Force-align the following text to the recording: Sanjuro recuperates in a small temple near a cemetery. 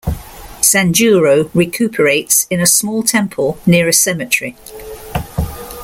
Sanjuro 0.63 1.51
recuperates 1.53 2.47
in 2.49 2.59
a 2.59 2.65
small 2.65 3.03
temple 3.03 3.59
near 3.67 3.87
a 3.87 3.93
cemetery. 3.93 4.55